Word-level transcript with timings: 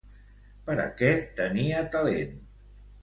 Per 0.69 0.77
a 0.85 0.87
què 1.01 1.11
tenia 1.41 1.83
talent? 1.97 2.37